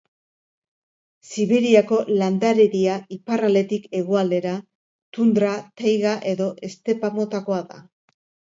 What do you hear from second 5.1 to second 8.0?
tundra, taiga edo estepa motakoa da.